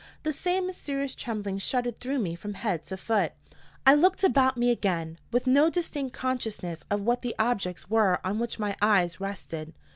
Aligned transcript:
The 0.23 0.33
same 0.33 0.65
mysterious 0.65 1.13
trembling 1.13 1.59
shuddered 1.59 1.99
through 1.99 2.17
me 2.17 2.33
from 2.33 2.55
head 2.55 2.85
to 2.85 2.97
foot. 2.97 3.33
I 3.85 3.93
looked 3.93 4.23
about 4.23 4.57
me 4.57 4.71
again, 4.71 5.19
with 5.31 5.45
no 5.45 5.69
distinct 5.69 6.11
consciousness 6.11 6.83
of 6.89 7.01
what 7.01 7.21
the 7.21 7.35
objects 7.37 7.87
were 7.87 8.19
on 8.25 8.39
which 8.39 8.57
my 8.57 8.75
eyes 8.81 9.19
rested. 9.21 9.73